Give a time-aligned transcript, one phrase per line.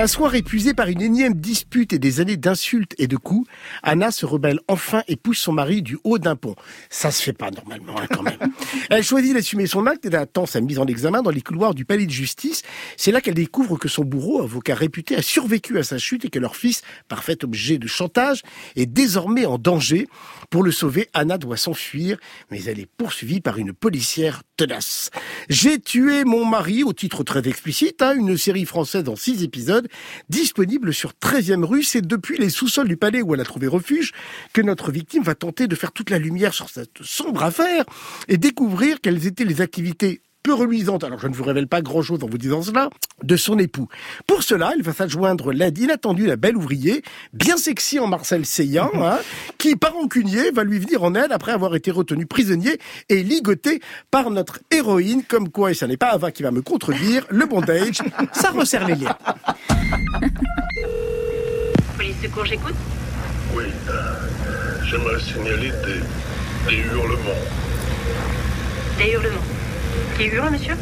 [0.00, 3.46] Un soir épuisé par une énième dispute et des années d'insultes et de coups,
[3.82, 6.54] Anna se rebelle enfin et pousse son mari du haut d'un pont.
[6.88, 8.38] Ça se fait pas normalement, hein, quand même.
[8.88, 11.84] Elle choisit d'assumer son acte et attend sa mise en examen dans les couloirs du
[11.84, 12.62] palais de justice.
[12.96, 16.30] C'est là qu'elle découvre que son bourreau, avocat réputé, a survécu à sa chute et
[16.30, 18.40] que leur fils, parfait objet de chantage,
[18.76, 20.08] est désormais en danger.
[20.48, 22.16] Pour le sauver, Anna doit s'enfuir,
[22.50, 25.10] mais elle est poursuivie par une policière tenace.
[25.50, 29.88] J'ai tué mon mari, au titre très explicite, hein, une série française en six épisodes,
[30.28, 31.82] disponible sur 13e rue.
[31.82, 34.12] C'est depuis les sous-sols du palais où elle a trouvé refuge
[34.52, 37.84] que notre victime va tenter de faire toute la lumière sur cette sombre affaire
[38.28, 42.22] et découvrir quelles étaient les activités peu reluisante, alors je ne vous révèle pas grand-chose
[42.24, 42.88] en vous disant cela,
[43.22, 43.88] de son époux.
[44.26, 48.90] Pour cela, il va s'adjoindre l'aide inattendue, la belle ouvrier, bien sexy en Marcel Seyan,
[48.94, 49.18] hein,
[49.58, 53.80] qui, par rancunier, va lui venir en aide après avoir été retenu prisonnier et ligoté
[54.10, 57.46] par notre héroïne, comme quoi, et ça n'est pas Ava qui va me contredire, le
[57.46, 58.00] bondage,
[58.32, 59.16] ça resserre les liens.
[61.96, 62.74] Police secours, j'écoute
[63.54, 63.92] Oui, euh,
[64.84, 66.00] j'aimerais signaler des,
[66.70, 67.40] des hurlements.
[68.98, 69.59] Des hurlements.
[70.16, 70.74] Qui hurle, monsieur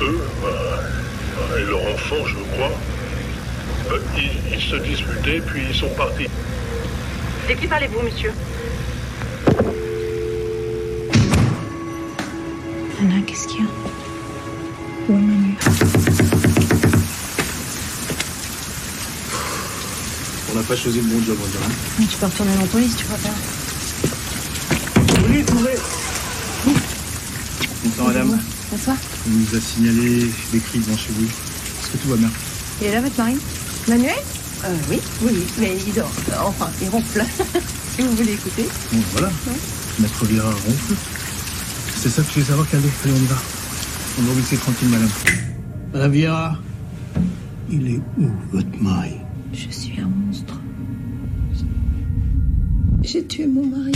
[0.00, 2.72] Eux, euh, et leur enfant, je crois,
[3.92, 6.28] euh, ils, ils se disputaient, puis ils sont partis.
[7.48, 8.32] De qui parlez-vous, monsieur
[13.00, 13.66] Anna, qu'est-ce qu'il y a
[15.08, 15.56] Où est Manu
[20.50, 21.74] On n'a pas choisi le bon job, on dirait.
[22.00, 23.32] Mais tu peux retourner dans ton lit si tu préfères.
[25.28, 25.74] Oui, Touré
[27.98, 28.40] Bonsoir, madame.
[28.70, 28.96] Bonsoir.
[29.26, 31.24] On nous a signalé des cris devant chez vous.
[31.24, 32.30] Est-ce que tout va bien?
[32.80, 33.36] Il est là, votre mari?
[33.88, 34.14] Manuel?
[34.64, 35.44] Euh, Oui, oui, oui.
[35.58, 36.10] Mais il dort.
[36.46, 37.24] Enfin, il ronfle.
[37.96, 38.68] si vous voulez écouter.
[38.92, 39.30] Bon, voilà.
[39.98, 40.94] Maître Vira ronfle.
[41.96, 42.88] C'est ça que je voulais savoir, Calvé.
[43.02, 43.36] Allez, on y va?
[44.18, 45.10] On va vous laisser tranquille, madame.
[45.92, 46.56] Madame Vira,
[47.68, 49.14] il est où, votre mari?
[49.52, 50.54] Je suis un monstre.
[53.02, 53.92] J'ai tué mon mari.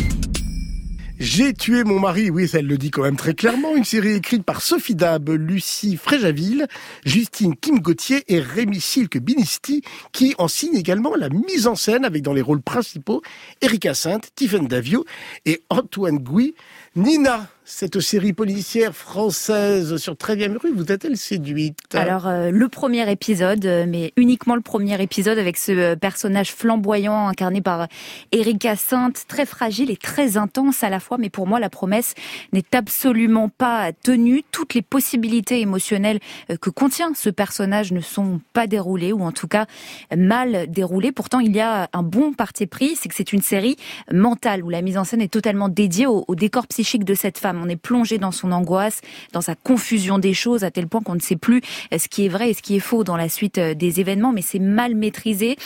[1.25, 3.77] J'ai tué mon mari, oui, ça elle le dit quand même très clairement.
[3.77, 6.67] Une série écrite par Sophie Dab, Lucie Fréjaville,
[7.05, 12.05] Justine Kim Gauthier et Rémi Silke Binisti, qui en signe également la mise en scène
[12.05, 13.23] avec dans les rôles principaux
[13.61, 15.05] Erika Sainte, Tiffaine Davio
[15.47, 16.57] et Antoine Gouy.
[16.95, 21.79] Nina, cette série policière française sur 13e rue, vous a-t-elle séduite?
[21.95, 26.53] Alors, euh, le premier épisode, euh, mais uniquement le premier épisode avec ce euh, personnage
[26.53, 27.87] flamboyant incarné par
[28.33, 32.15] Erika Sainte, très fragile et très intense à la fois, mais pour moi, la promesse
[32.53, 34.43] n'est absolument pas tenue.
[34.51, 36.19] Toutes les possibilités émotionnelles
[36.61, 39.67] que contient ce personnage ne sont pas déroulées, ou en tout cas
[40.15, 41.13] mal déroulées.
[41.13, 43.77] Pourtant, il y a un bon parti pris, c'est que c'est une série
[44.13, 47.39] mentale, où la mise en scène est totalement dédiée au, au décor psychique de cette
[47.39, 47.61] femme.
[47.63, 51.15] On est plongé dans son angoisse, dans sa confusion des choses, à tel point qu'on
[51.15, 51.63] ne sait plus
[51.93, 54.01] euh, ce qui est vrai et ce qui est faux dans la suite euh, des
[54.01, 55.57] événements, mais c'est mal maîtrisé.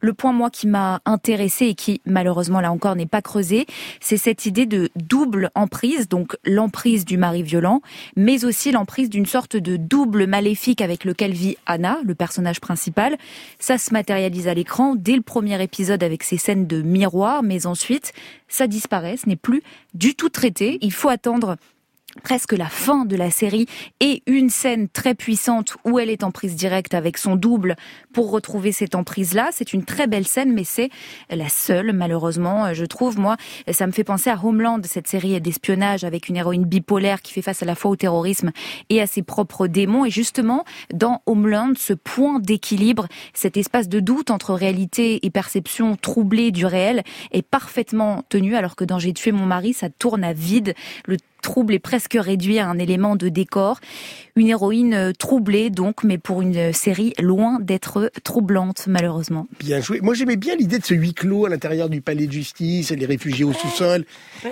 [0.00, 3.66] Le point, moi, qui m'a intéressé et qui, malheureusement, là encore, n'est pas creusé,
[3.98, 7.82] c'est cette idée de double emprise, donc l'emprise du mari violent,
[8.14, 13.18] mais aussi l'emprise d'une sorte de double maléfique avec lequel vit Anna, le personnage principal.
[13.58, 17.66] Ça se matérialise à l'écran dès le premier épisode avec ces scènes de miroir, mais
[17.66, 18.12] ensuite,
[18.46, 19.62] ça disparaît, ce n'est plus
[19.94, 20.59] du tout traité.
[20.60, 21.56] Il faut attendre
[22.22, 23.66] presque la fin de la série
[24.00, 27.76] et une scène très puissante où elle est en prise directe avec son double
[28.12, 29.50] pour retrouver cette emprise-là.
[29.52, 30.90] C'est une très belle scène, mais c'est
[31.30, 33.18] la seule, malheureusement, je trouve.
[33.18, 33.36] Moi,
[33.70, 37.42] ça me fait penser à Homeland, cette série d'espionnage avec une héroïne bipolaire qui fait
[37.42, 38.50] face à la fois au terrorisme
[38.88, 40.04] et à ses propres démons.
[40.04, 45.96] Et justement, dans Homeland, ce point d'équilibre, cet espace de doute entre réalité et perception
[45.96, 50.24] troublée du réel est parfaitement tenu, alors que dans J'ai tué mon mari, ça tourne
[50.24, 50.74] à vide.
[51.06, 53.80] Le trouble est presque réduit à un élément de décor.
[54.36, 59.46] Une héroïne euh, troublée donc, mais pour une série loin d'être troublante malheureusement.
[59.58, 60.00] Bien joué.
[60.00, 63.06] Moi j'aimais bien l'idée de ce huis clos à l'intérieur du palais de justice, les
[63.06, 64.04] réfugiés au sous-sol.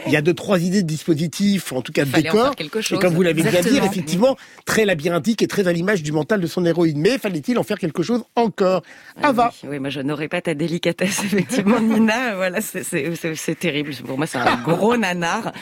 [0.07, 2.55] Il y a deux trois idées de dispositifs, en tout cas de décor.
[2.59, 6.41] Et comme vous l'avez bien dit, effectivement, très labyrinthique et très à l'image du mental
[6.41, 6.99] de son héroïne.
[6.99, 8.83] Mais fallait-il en faire quelque chose encore?
[9.23, 9.53] Ah Ava.
[9.63, 12.35] oui, oui, moi je n'aurais pas ta délicatesse, effectivement, Nina.
[12.37, 13.93] Voilà, c'est terrible.
[14.07, 15.53] Pour moi, c'est un gros nanar.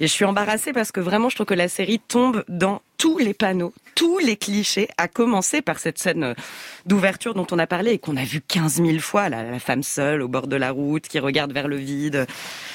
[0.00, 3.16] Et je suis embarrassée parce que vraiment, je trouve que la série tombe dans tous
[3.16, 6.34] les panneaux, tous les clichés, à commencer par cette scène euh,
[6.84, 10.20] d'ouverture dont on a parlé et qu'on a vu 15 000 fois, la, femme seule
[10.22, 12.26] au bord de la route, qui regarde vers le vide,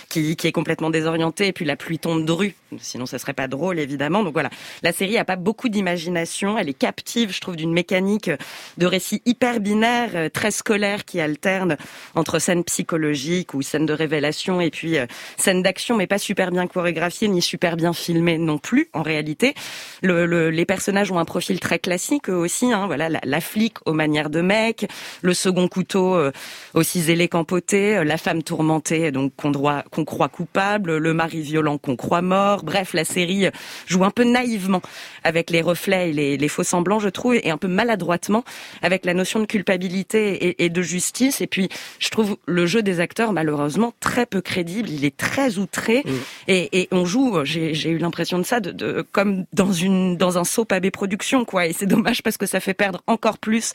[0.10, 2.56] qui, qui est complètement désorientée, et puis la pluie tombe de rue.
[2.80, 4.24] Sinon, ça serait pas drôle, évidemment.
[4.24, 4.50] Donc voilà,
[4.82, 6.58] la série a pas beaucoup d'imagination.
[6.58, 8.32] Elle est captive, je trouve, d'une mécanique
[8.78, 11.78] de récit hyper binaire, euh, très scolaire, qui alterne
[12.16, 15.06] entre scènes psychologiques ou scènes de révélation et puis euh,
[15.38, 19.54] scènes d'action, mais pas super bien chorégraphiées ni super bien filmées non plus, en réalité.
[20.02, 22.72] Le, le- les personnages ont un profil très classique aussi.
[22.72, 24.88] Hein, voilà, la, flic aux manières de mec,
[25.22, 26.32] le second couteau euh,
[26.74, 31.96] aussi zélé qu'empoté, euh, la femme tourmentée donc qu'on croit coupable, le mari violent qu'on
[31.96, 32.64] croit mort.
[32.64, 33.48] Bref, la série
[33.88, 34.82] joue un peu naïvement
[35.24, 38.44] avec les reflets et les, les faux semblants, je trouve, et un peu maladroitement
[38.82, 41.42] avec la notion de culpabilité et, et de justice.
[41.42, 41.70] Et puis,
[42.00, 44.90] je trouve le jeu des acteurs malheureusement très peu crédible.
[44.90, 46.04] Il est très outré
[46.48, 47.44] et, et, on joue.
[47.44, 51.46] J'ai eu l'impression de ça, de, de, comme dans une dans un soap AB production,
[51.46, 51.66] quoi.
[51.66, 53.74] Et c'est dommage parce que ça fait perdre encore plus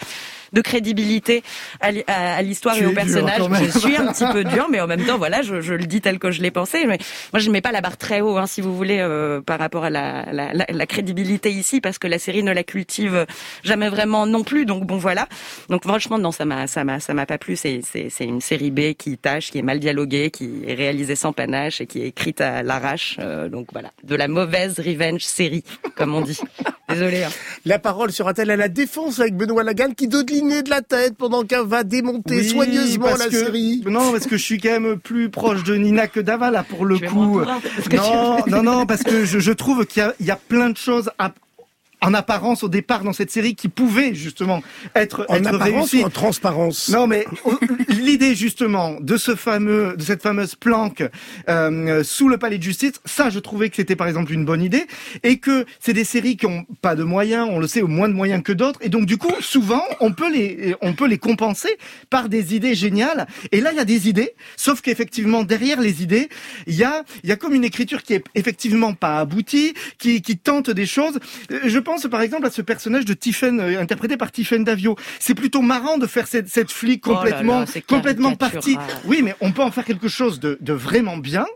[0.53, 1.43] de crédibilité
[1.81, 3.43] à, l'histoire et au personnage.
[3.65, 6.01] Je suis un petit peu dur, mais en même temps, voilà, je, je le dis
[6.01, 6.87] tel que je l'ai pensé.
[6.87, 6.99] Mais
[7.33, 9.59] moi, je ne mets pas la barre très haut, hein, si vous voulez, euh, par
[9.59, 13.27] rapport à la, la, la, crédibilité ici, parce que la série ne la cultive
[13.65, 14.67] jamais vraiment non plus.
[14.67, 15.27] Donc bon, voilà.
[15.69, 17.57] Donc franchement, non, ça m'a, ça m'a, ça m'a pas plu.
[17.57, 21.17] C'est, c'est, c'est une série B qui tâche, qui est mal dialoguée, qui est réalisée
[21.17, 23.17] sans panache et qui est écrite à l'arrache.
[23.19, 25.65] Euh, donc voilà, de la mauvaise revenge série,
[25.97, 26.39] comme on dit.
[26.89, 27.25] Désolé.
[27.25, 27.31] Hein.
[27.65, 31.43] La parole sera-t-elle à la défense avec Benoît Lagan qui dodelinait de la tête pendant
[31.43, 35.65] qu'un va démonter soigneusement la série Non, parce que je suis quand même plus proche
[35.65, 37.41] de Nina que d'Ava pour le coup.
[37.93, 41.11] Non, non, non, parce que je, je trouve qu'il y, y, a plein de choses
[41.19, 41.33] à,
[42.03, 44.63] en apparence au départ dans cette série qui pouvait justement
[44.95, 46.89] être en être apparence ou en transparence?
[46.91, 47.27] Non mais
[47.89, 51.03] l'idée justement de ce fameux de cette fameuse planque
[51.49, 54.63] euh, sous le palais de justice, ça je trouvais que c'était par exemple une bonne
[54.63, 54.87] idée.
[55.23, 58.09] Et que c'est des séries qui ont pas de moyens, on le sait, au moins
[58.09, 58.79] de moyens que d'autres.
[58.83, 61.77] Et donc du coup souvent on peut les on peut les compenser
[62.11, 63.27] par des idées géniales.
[63.53, 64.35] Et là il y a des idées.
[64.57, 66.29] Sauf qu'effectivement derrière les idées,
[66.67, 70.21] il y a il y a comme une écriture qui est effectivement pas aboutie, qui
[70.21, 71.19] qui tente des choses.
[71.51, 74.97] Euh, je pense par exemple à ce personnage de Tiffen, euh, interprété par Tiffen Davio.
[75.19, 78.77] C'est plutôt marrant de faire cette, cette flic oh complètement, complètement partie.
[79.05, 81.47] Oui, mais on peut en faire quelque chose de, de vraiment bien.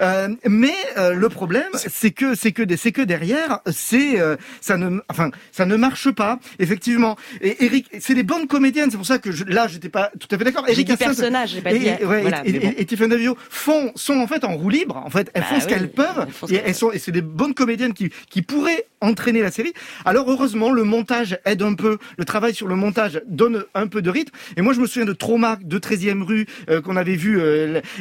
[0.00, 4.76] Euh, mais euh, le problème, c'est que c'est que c'est que derrière, c'est euh, ça
[4.76, 7.16] ne enfin ça ne marche pas effectivement.
[7.40, 10.28] Et Eric, c'est des bonnes comédiennes, c'est pour ça que je, là j'étais pas tout
[10.30, 10.64] à fait d'accord.
[10.68, 11.86] Eric personnage, pas dit.
[11.86, 12.74] Et, ouais, voilà, et, bon.
[12.76, 14.96] et, Tiffany Davio font sont en fait en roue libre.
[14.96, 17.54] En fait, elles bah font ce qu'elles peuvent et elles sont et c'est des bonnes
[17.54, 19.72] comédiennes qui qui pourraient entraîner la série.
[20.04, 21.98] Alors heureusement, le montage aide un peu.
[22.16, 24.34] Le travail sur le montage donne un peu de rythme.
[24.56, 26.46] Et moi, je me souviens de Trauma de 13e rue
[26.84, 27.40] qu'on avait vu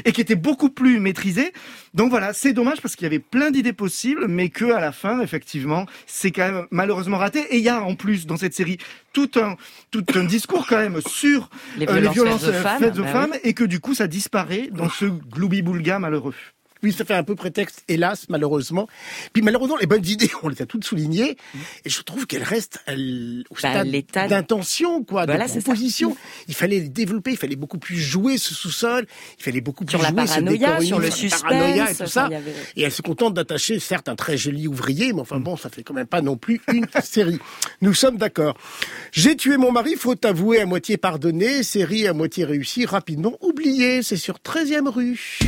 [0.06, 1.52] et qui était beaucoup plus maîtrisé.
[1.94, 4.92] Donc voilà, c'est dommage parce qu'il y avait plein d'idées possibles, mais que à la
[4.92, 7.40] fin, effectivement, c'est quand même malheureusement raté.
[7.50, 8.78] Et il y a en plus dans cette série
[9.14, 9.58] tout un
[9.90, 12.50] tout un discours quand même sur les violences,
[12.80, 16.36] faites aux femmes, bah et que du coup ça disparaît dans ce gloubi-boulga malheureux.
[16.84, 18.88] Oui, ça fait un peu prétexte, hélas, malheureusement.
[19.34, 21.38] Puis malheureusement, les bonnes idées, on les a toutes soulignées,
[21.86, 26.16] et je trouve qu'elles restent elles, au bah, stade d'intention, quoi, de proposition.
[26.48, 29.06] Il fallait les développer, il fallait beaucoup plus jouer ce sous-sol,
[29.40, 32.30] il fallait beaucoup plus sur jouer la paranoïa, sur le suspense, et tout ça.
[32.76, 35.84] Et elle se contente d'attacher, certes, un très joli ouvrier, mais enfin bon, ça fait
[35.84, 37.40] quand même pas non plus une série.
[37.82, 38.58] Nous sommes d'accord.
[39.12, 44.02] J'ai tué mon mari, faut avouer à moitié pardonné, série à moitié réussie, rapidement oubliée,
[44.04, 45.40] c'est sur 13e rue.